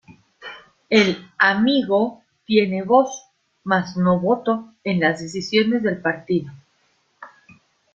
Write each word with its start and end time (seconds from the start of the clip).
El 0.89 1.29
"amigo" 1.37 2.23
tiene 2.45 2.81
voz, 2.81 3.29
mas 3.63 3.95
no 3.95 4.19
voto, 4.19 4.73
en 4.83 4.99
las 4.99 5.19
decisiones 5.21 5.83
del 5.83 6.01
partido. 6.01 6.51